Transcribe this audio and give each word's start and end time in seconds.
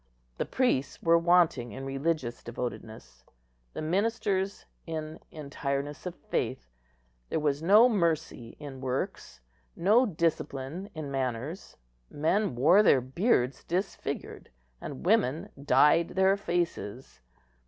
The 0.39 0.45
priests 0.47 0.99
were 1.03 1.19
wanting 1.19 1.73
in 1.73 1.85
religious 1.85 2.41
devotedness, 2.41 3.23
the 3.73 3.83
ministers 3.83 4.65
in 4.87 5.19
entireness 5.31 6.07
of 6.07 6.15
faith; 6.15 6.71
there 7.29 7.39
was 7.39 7.61
no 7.61 7.87
mercy 7.87 8.57
in 8.59 8.81
works, 8.81 9.41
no 9.75 10.07
discipline 10.07 10.89
in 10.95 11.11
manners. 11.11 11.77
Men 12.09 12.55
wore 12.55 12.81
their 12.81 12.99
beards 12.99 13.63
disfigured, 13.63 14.49
and 14.81 15.05
woman 15.05 15.49
dyed 15.63 16.07
their 16.07 16.35
faces. 16.35 17.19